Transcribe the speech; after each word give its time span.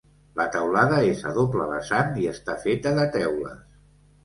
La 0.39 0.45
teulada 0.53 0.97
és 1.09 1.21
a 1.33 1.35
doble 1.35 1.67
vessant 1.73 2.11
i 2.23 2.27
està 2.33 2.59
feta 2.67 2.97
de 2.99 3.07
teules. 3.21 3.81